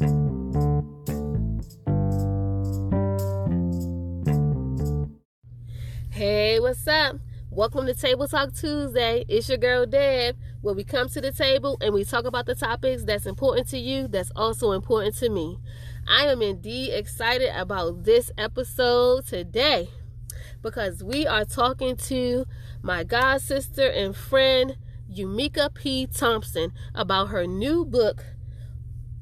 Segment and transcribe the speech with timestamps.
[0.00, 0.06] Hey,
[6.58, 7.16] what's up?
[7.50, 9.26] Welcome to Table Talk Tuesday.
[9.28, 12.54] It's your girl Deb, where we come to the table and we talk about the
[12.54, 15.58] topics that's important to you, that's also important to me.
[16.08, 19.90] I am indeed excited about this episode today
[20.62, 22.46] because we are talking to
[22.80, 24.78] my god sister and friend
[25.12, 26.06] Yumika P.
[26.06, 28.24] Thompson about her new book,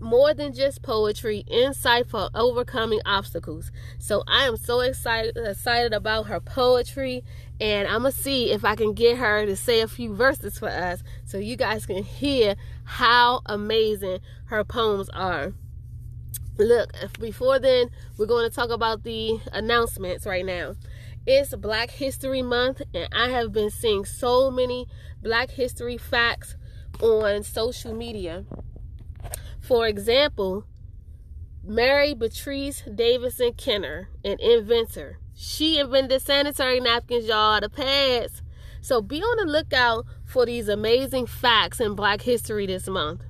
[0.00, 3.72] More Than Just Poetry Insight for Overcoming Obstacles.
[3.98, 7.24] So I am so excited excited about her poetry
[7.60, 10.68] and I'm gonna see if I can get her to say a few verses for
[10.68, 15.52] us so you guys can hear how amazing her poems are.
[16.58, 20.74] Look, before then, we're going to talk about the announcements right now.
[21.24, 24.88] It's Black History Month, and I have been seeing so many
[25.22, 26.56] Black History facts
[27.00, 28.44] on social media.
[29.68, 30.64] For example,
[31.62, 35.18] Mary Beatrice Davidson Kenner, an inventor.
[35.34, 38.40] She invented sanitary napkins, y'all, the pads.
[38.80, 43.24] So be on the lookout for these amazing facts in Black History this month.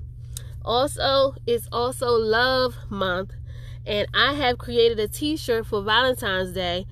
[0.65, 3.33] Also, it's also Love Month,
[3.85, 6.87] and I have created a t shirt for Valentine's Day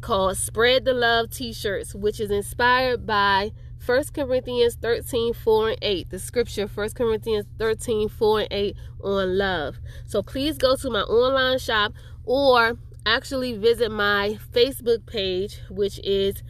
[0.00, 3.52] called Spread the Love T-shirts, which is inspired by
[3.88, 6.10] 1 Corinthians 13, 4 and 8.
[6.10, 9.78] The scripture 1 Corinthians 13, 4 and 8 on love.
[10.04, 11.94] So please go to my online shop
[12.26, 16.42] or actually visit my Facebook page, which is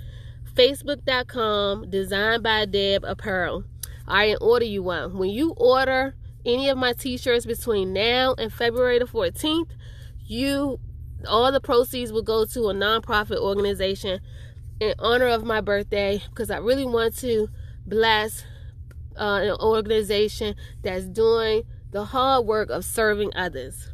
[0.55, 3.63] facebook.com designed by Deb Apparel.
[4.09, 5.17] I right, order you one.
[5.17, 9.71] When you order any of my t-shirts between now and February the 14th,
[10.27, 10.81] you
[11.29, 14.21] all the proceeds will go to a nonprofit organization
[14.81, 17.49] in honor of my birthday because I really want to
[17.87, 18.45] bless
[19.19, 23.89] uh, an organization that's doing the hard work of serving others.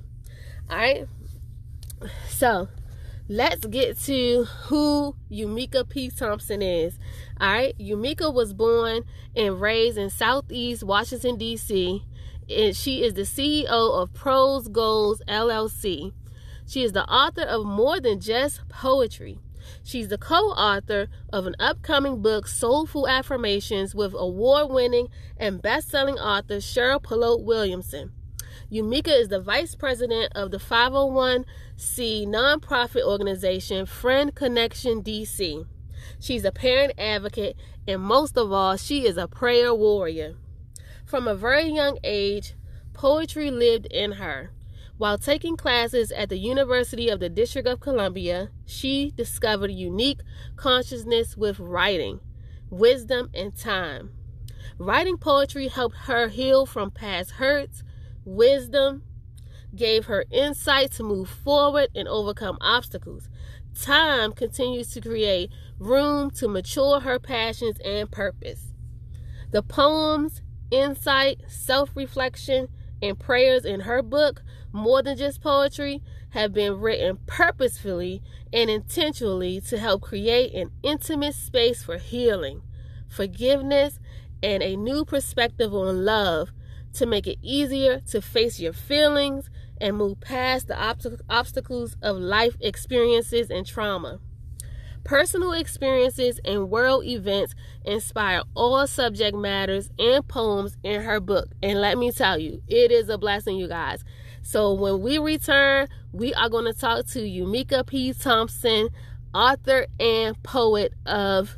[0.68, 1.08] All right.
[2.28, 2.68] So
[3.28, 6.10] let's get to who Yumika P.
[6.10, 6.98] Thompson is.
[7.40, 7.78] All right.
[7.78, 12.04] Yumika was born and raised in Southeast Washington, D.C.,
[12.48, 16.12] and she is the CEO of Prose Goals LLC.
[16.66, 19.38] She is the author of more than just poetry.
[19.82, 25.90] She's the co author of an upcoming book, Soulful Affirmations, with award winning and best
[25.90, 28.12] selling author Cheryl Polote Williamson.
[28.70, 35.66] Yumika is the vice president of the 501c nonprofit organization Friend Connection DC.
[36.18, 40.36] She's a parent advocate, and most of all, she is a prayer warrior.
[41.04, 42.54] From a very young age,
[42.94, 44.53] poetry lived in her.
[44.96, 50.20] While taking classes at the University of the District of Columbia, she discovered unique
[50.54, 52.20] consciousness with writing,
[52.70, 54.10] wisdom, and time.
[54.78, 57.82] Writing poetry helped her heal from past hurts,
[58.24, 59.02] wisdom,
[59.74, 63.28] gave her insight to move forward and overcome obstacles.
[63.80, 65.50] Time continues to create
[65.80, 68.72] room to mature her passions and purpose.
[69.50, 72.68] The poems, insight, self reflection,
[73.02, 74.42] and prayers in her book
[74.74, 78.20] more than just poetry, have been written purposefully
[78.52, 82.60] and intentionally to help create an intimate space for healing,
[83.08, 84.00] forgiveness,
[84.42, 86.50] and a new perspective on love
[86.92, 89.48] to make it easier to face your feelings
[89.80, 94.18] and move past the obstacles of life experiences and trauma.
[95.04, 101.50] Personal experiences and world events inspire all subject matters and poems in her book.
[101.62, 104.02] And let me tell you, it is a blessing, you guys.
[104.46, 108.12] So when we return, we are going to talk to Yumika P.
[108.12, 108.90] Thompson,
[109.32, 111.56] author and poet of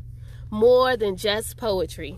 [0.53, 2.17] More Than Just Poetry.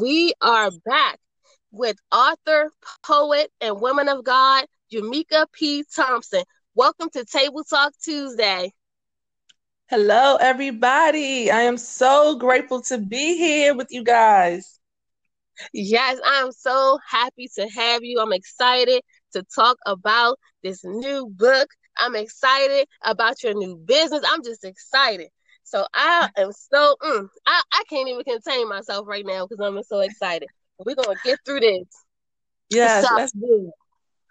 [0.00, 1.20] We are back
[1.70, 2.72] with author,
[3.04, 5.84] poet, and woman of God, Yumika P.
[5.94, 6.42] Thompson.
[6.74, 8.72] Welcome to Table Talk Tuesday.
[9.90, 11.50] Hello, everybody.
[11.50, 14.80] I am so grateful to be here with you guys.
[15.74, 18.20] Yes, I'm so happy to have you.
[18.20, 19.02] I'm excited
[19.34, 21.68] to talk about this new book.
[21.98, 24.24] I'm excited about your new business.
[24.26, 25.28] I'm just excited.
[25.64, 29.82] So I am so mm, I, I can't even contain myself right now because I'm
[29.82, 30.48] so excited.
[30.78, 31.84] We're gonna get through this.
[32.70, 33.81] Yes, so, let's do it.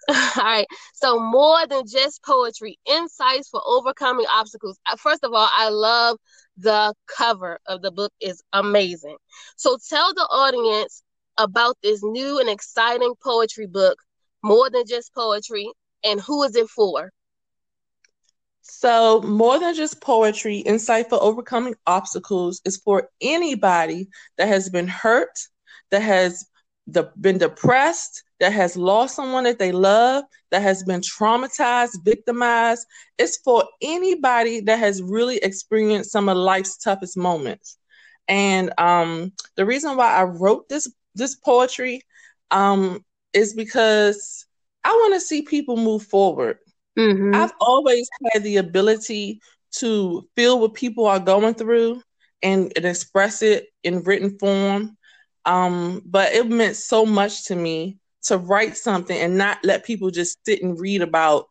[0.10, 0.66] All right.
[0.94, 4.80] So more than just poetry, insights for overcoming obstacles.
[4.86, 6.18] Uh, first of all, I love
[6.58, 9.18] the cover of the book is amazing.
[9.58, 11.04] So tell the audience
[11.38, 13.98] about this new and exciting poetry book,
[14.44, 15.72] more than just poetry,
[16.04, 17.12] and who is it for?
[18.64, 24.88] So, more than just poetry, Insight for Overcoming Obstacles is for anybody that has been
[24.88, 25.32] hurt,
[25.90, 26.46] that has
[26.86, 32.88] the, been depressed, that has lost someone that they love, that has been traumatized, victimized.
[33.20, 37.78] It's for anybody that has really experienced some of life's toughest moments.
[38.28, 42.02] And um, the reason why I wrote this this poetry
[42.50, 44.48] um, is because
[44.84, 46.58] I want to see people move forward.
[46.98, 47.36] Mm-hmm.
[47.36, 49.40] I've always had the ability
[49.76, 52.02] to feel what people are going through
[52.42, 54.98] and, and express it in written form.
[55.46, 60.12] Um, but it meant so much to me to write something and not let people
[60.12, 61.48] just sit and read about,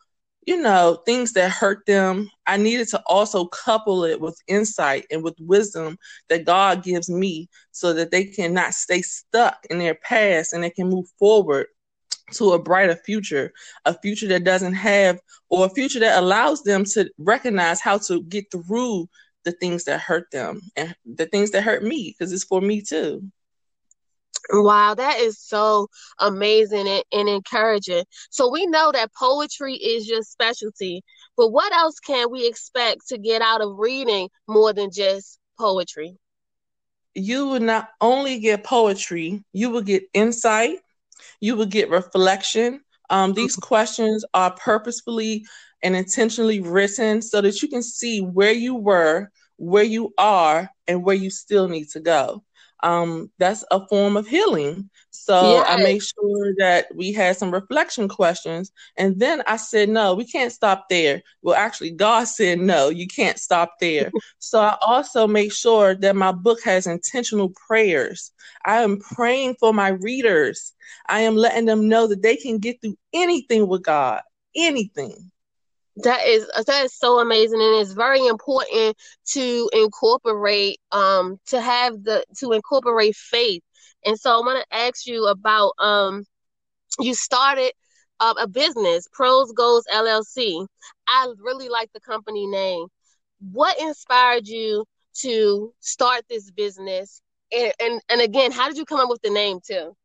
[0.46, 2.30] you know, things that hurt them.
[2.46, 7.48] I needed to also couple it with insight and with wisdom that God gives me
[7.72, 11.66] so that they cannot stay stuck in their past and they can move forward
[12.32, 13.52] to a brighter future,
[13.84, 15.18] a future that doesn't have,
[15.48, 19.08] or a future that allows them to recognize how to get through
[19.44, 22.80] the things that hurt them and the things that hurt me, because it's for me
[22.82, 23.22] too.
[24.50, 25.88] Wow, that is so
[26.18, 28.04] amazing and, and, encouraging.
[28.30, 31.02] So we know that poetry is your specialty,
[31.36, 36.16] but what else can we expect to get out of reading more than just poetry?
[37.14, 40.78] You will not only get poetry, you will get insight,
[41.40, 42.80] you will get reflection.
[43.08, 43.66] Um, these mm-hmm.
[43.66, 45.44] questions are purposefully
[45.82, 51.04] and intentionally written so that you can see where you were, where you are, and
[51.04, 52.42] where you still need to go
[52.82, 54.90] um, that's a form of healing.
[55.10, 55.66] So yes.
[55.68, 58.72] I made sure that we had some reflection questions.
[58.96, 61.22] And then I said, no, we can't stop there.
[61.42, 64.10] Well, actually, God said, no, you can't stop there.
[64.38, 68.32] so I also make sure that my book has intentional prayers.
[68.64, 70.72] I am praying for my readers.
[71.08, 74.22] I am letting them know that they can get through anything with God,
[74.54, 75.30] anything
[76.02, 82.02] that is that is so amazing and it's very important to incorporate um to have
[82.04, 83.62] the to incorporate faith.
[84.04, 86.24] And so i want to ask you about um
[87.00, 87.72] you started
[88.20, 90.66] uh, a business Prose Goals llc
[91.08, 92.86] i really like the company name.
[93.52, 94.84] What inspired you
[95.22, 97.22] to start this business?
[97.52, 99.96] And and, and again how did you come up with the name too?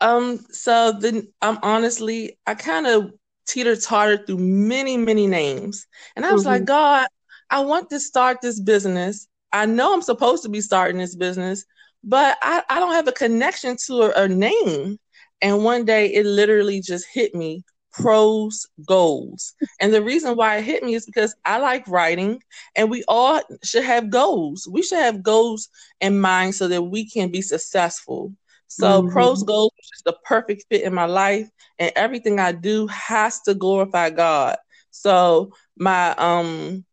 [0.00, 3.12] Um so then i'm honestly i kind of
[3.50, 5.86] teeter totter through many, many names.
[6.16, 6.50] And I was mm-hmm.
[6.50, 7.08] like, God,
[7.50, 9.26] I want to start this business.
[9.52, 11.64] I know I'm supposed to be starting this business,
[12.04, 14.98] but I, I don't have a connection to a, a name.
[15.42, 19.54] And one day it literally just hit me Prose Goals.
[19.80, 22.42] And the reason why it hit me is because I like writing
[22.76, 24.68] and we all should have goals.
[24.70, 25.68] We should have goals
[26.00, 28.32] in mind so that we can be successful.
[28.70, 29.12] So mm-hmm.
[29.12, 33.54] Prose Goals is the perfect fit in my life and everything I do has to
[33.54, 34.56] glorify God.
[34.92, 36.84] So my um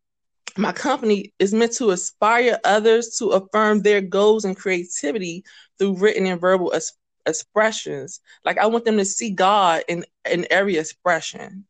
[0.56, 5.44] my company is meant to inspire others to affirm their goals and creativity
[5.78, 6.94] through written and verbal es-
[7.26, 8.20] expressions.
[8.44, 11.64] Like I want them to see God in in every expression.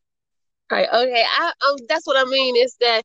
[0.71, 0.89] Right.
[0.89, 1.25] Okay.
[1.27, 2.57] I, um, that's what I mean.
[2.57, 3.03] Is that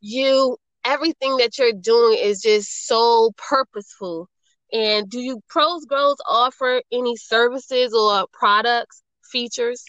[0.00, 4.28] you everything that you're doing is just so purposeful
[4.72, 9.84] and do you Prose Goals offer any services or products, features?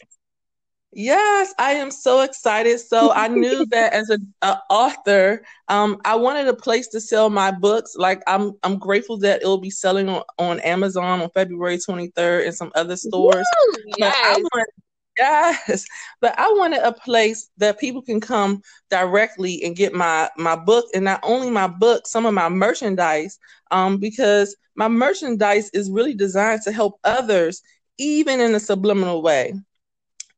[0.94, 2.80] Yes, I am so excited.
[2.80, 4.34] So I knew that as an
[4.70, 7.96] author, um, I wanted a place to sell my books.
[7.96, 12.46] Like I'm, I'm grateful that it will be selling on, on Amazon on February 23rd
[12.46, 13.48] and some other stores.
[13.74, 14.16] Woo, yes.
[14.54, 14.70] Want,
[15.18, 15.86] yes,
[16.20, 20.86] but I wanted a place that people can come directly and get my my book,
[20.94, 23.40] and not only my book, some of my merchandise.
[23.72, 27.62] Um, because my merchandise is really designed to help others,
[27.98, 29.54] even in a subliminal way.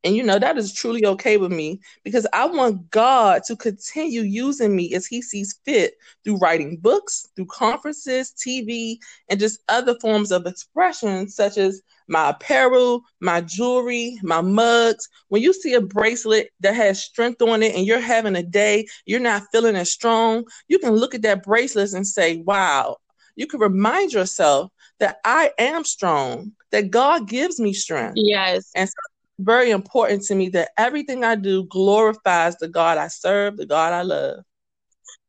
[0.04, 4.22] And you know, that is truly okay with me because I want God to continue
[4.22, 8.98] using me as He sees fit through writing books, through conferences, TV,
[9.30, 15.08] and just other forms of expression, such as my apparel, my jewelry, my mugs.
[15.30, 18.88] When you see a bracelet that has strength on it and you're having a day,
[19.06, 22.98] you're not feeling as strong, you can look at that bracelet and say, Wow,
[23.36, 28.18] you can remind yourself that I am strong, that God gives me strength.
[28.18, 28.72] Yes.
[28.76, 28.94] And so
[29.40, 33.94] very important to me that everything I do glorifies the God I serve, the God
[33.94, 34.40] I love.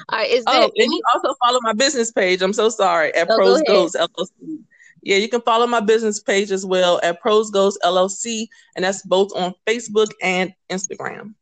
[0.10, 2.42] All right, is there oh, any- and you also follow my business page.
[2.42, 4.60] I'm so sorry at oh, Prose Goals LLC.
[5.02, 9.02] Yeah, you can follow my business page as well at Prose Goals LLC, and that's
[9.04, 11.34] both on Facebook and Instagram.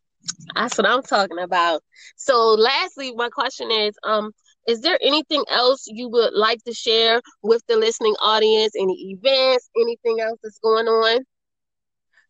[0.55, 1.83] That's what I'm talking about.
[2.15, 4.31] So, lastly, my question is, um,
[4.67, 8.73] is there anything else you would like to share with the listening audience?
[8.77, 11.25] Any events, anything else that's going on?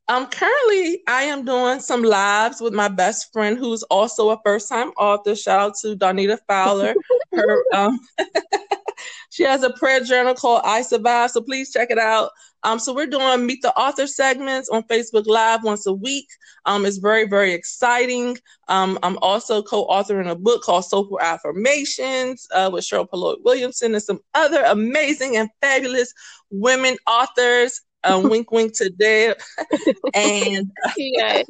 [0.08, 4.90] Um, currently, I am doing some lives with my best friend, who's also a first-time
[4.98, 5.36] author.
[5.36, 6.96] Shout out to Donita Fowler.
[7.32, 8.00] Her um,
[9.30, 12.32] she has a prayer journal called I Survive, so please check it out.
[12.64, 16.28] Um, so we're doing Meet the Author segments on Facebook Live once a week.
[16.66, 18.38] Um, it's very, very exciting.
[18.68, 24.04] Um, I'm also co-authoring a book called Soulful Affirmations uh, with Cheryl Polote Williamson and
[24.04, 26.14] some other amazing and fabulous
[26.50, 27.82] women authors.
[28.04, 29.34] Um, wink, wink today.
[30.14, 31.44] and yeah.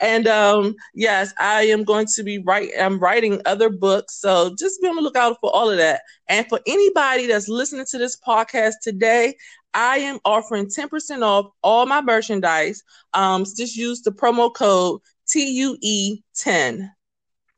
[0.00, 2.70] And um, yes, I am going to be write.
[2.78, 6.02] I'm writing other books, so just be on the lookout for all of that.
[6.28, 9.34] And for anybody that's listening to this podcast today,
[9.74, 12.82] I am offering 10% off all my merchandise.
[13.12, 16.90] Um, just use the promo code TUE10.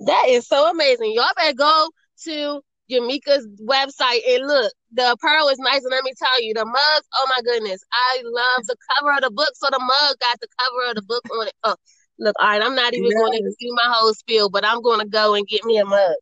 [0.07, 1.13] That is so amazing.
[1.15, 1.91] Y'all better go
[2.25, 4.73] to Umika's website and look.
[4.93, 7.07] The apparel is nice, and let me tell you, the mugs.
[7.17, 9.51] Oh my goodness, I love the cover of the book.
[9.55, 11.53] So the mug got the cover of the book on it.
[11.63, 11.77] Oh,
[12.21, 13.19] Look, all right, I'm not even yes.
[13.19, 15.85] going to do my whole spiel, but I'm going to go and get me a
[15.85, 16.15] mug.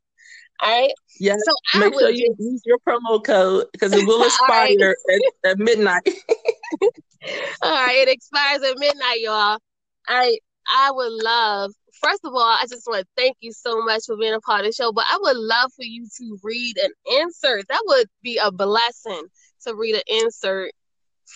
[0.60, 0.92] All right.
[1.20, 1.40] Yes.
[1.44, 4.96] So make sure you use your promo code because it will expire right.
[5.44, 6.02] at, at, midnight.
[7.62, 9.58] all right, it expires at midnight, y'all.
[10.06, 10.38] I
[10.68, 11.72] I would love.
[12.00, 14.60] First of all, I just want to thank you so much for being a part
[14.60, 14.92] of the show.
[14.92, 16.90] But I would love for you to read an
[17.20, 17.66] insert.
[17.68, 19.24] That would be a blessing
[19.66, 20.72] to read an insert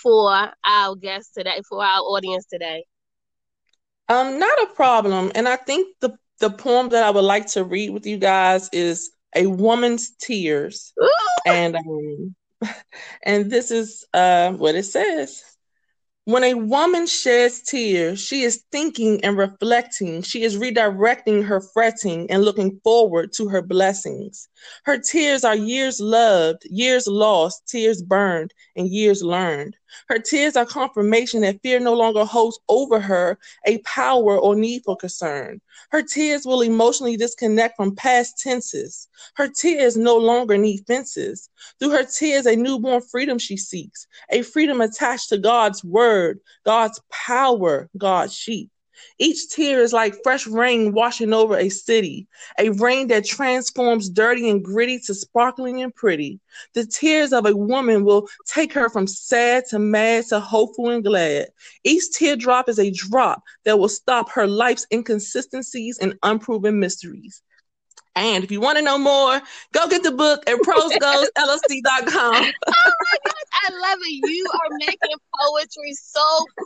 [0.02, 2.85] for our guests today, for our audience today.
[4.12, 5.33] Um, not a problem.
[5.35, 8.69] And I think the the poem that I would like to read with you guys
[8.73, 10.92] is A Woman's Tears.
[11.47, 12.35] and um
[13.25, 15.42] and this is uh what it says.
[16.25, 20.23] When a woman sheds tears, she is thinking and reflecting.
[20.23, 24.49] She is redirecting her fretting and looking forward to her blessings.
[24.85, 29.76] Her tears are years loved, years lost, tears burned, and years learned.
[30.08, 34.82] Her tears are confirmation that fear no longer holds over her a power or need
[34.84, 35.61] for concern.
[35.90, 39.08] Her tears will emotionally disconnect from past tenses.
[39.37, 41.49] Her tears no longer need fences.
[41.78, 47.00] Through her tears, a newborn freedom she seeks, a freedom attached to God's word, God's
[47.11, 48.72] power, God's sheep.
[49.18, 52.26] Each tear is like fresh rain washing over a city,
[52.58, 56.40] a rain that transforms dirty and gritty to sparkling and pretty.
[56.75, 61.04] The tears of a woman will take her from sad to mad to hopeful and
[61.04, 61.49] glad.
[61.84, 67.42] Each teardrop is a drop that will stop her life's inconsistencies and unproven mysteries.
[68.14, 69.40] And if you want to know more,
[69.72, 72.34] go get the book at prosegoalsllc.com.
[72.66, 74.30] oh my God, I love it.
[74.30, 76.20] You are making poetry so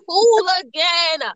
[0.09, 1.31] cool again.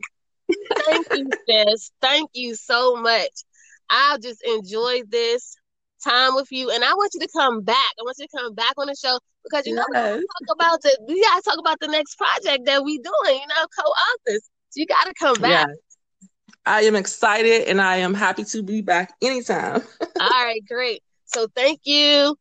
[0.87, 1.91] Thank you, sis.
[2.01, 3.45] Thank you so much.
[3.89, 5.57] I'll just enjoy this
[6.05, 7.93] time with you, and I want you to come back.
[7.99, 10.19] I want you to come back on the show because you know yes.
[10.19, 13.41] we talk about the we gotta talk about the next project that we doing.
[13.41, 14.49] You know, co-authors.
[14.71, 15.69] So you gotta come back.
[15.69, 15.77] Yes.
[16.67, 19.83] I am excited, and I am happy to be back anytime.
[20.21, 21.03] All right, great.
[21.25, 22.37] So thank you.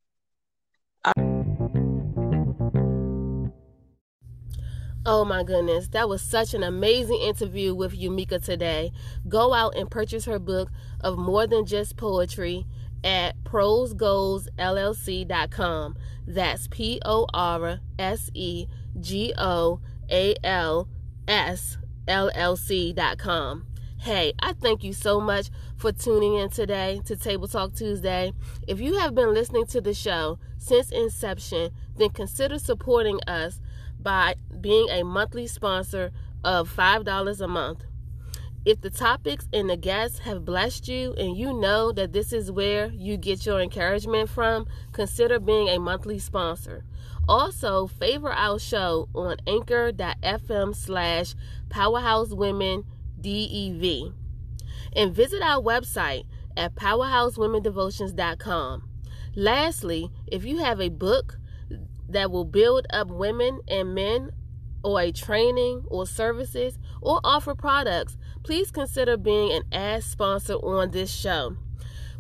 [5.12, 8.92] Oh my goodness, that was such an amazing interview with Umika today.
[9.28, 10.70] Go out and purchase her book
[11.02, 12.68] of more than just poetry
[13.04, 15.98] at prosegoalsllc.com.
[16.28, 18.68] That's P O R S E
[19.00, 19.80] G O
[20.12, 20.88] A L
[21.28, 23.66] S L L C.com.
[23.98, 28.32] Hey, I thank you so much for tuning in today to Table Talk Tuesday.
[28.68, 33.60] If you have been listening to the show since inception, then consider supporting us
[34.00, 36.12] by being a monthly sponsor
[36.44, 37.86] of $5 a month.
[38.66, 42.52] If the topics and the guests have blessed you and you know that this is
[42.52, 46.84] where you get your encouragement from, consider being a monthly sponsor.
[47.28, 51.34] Also, favor our show on anchor.fm slash
[51.70, 52.84] powerhouse women
[53.22, 54.14] DEV.
[54.94, 56.26] And visit our website
[56.58, 58.84] at powerhousewomendevotions.com.
[59.36, 61.39] Lastly, if you have a book
[62.10, 64.32] that will build up women and men,
[64.84, 70.92] or a training or services, or offer products, please consider being an ad sponsor on
[70.92, 71.58] this show.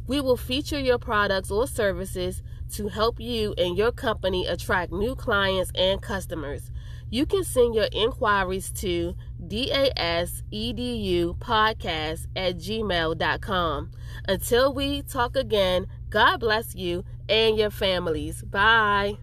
[0.07, 2.41] We will feature your products or services
[2.73, 6.71] to help you and your company attract new clients and customers.
[7.11, 13.91] You can send your inquiries to dasedupodcast at gmail.com.
[14.27, 18.43] Until we talk again, God bless you and your families.
[18.43, 19.17] Bye.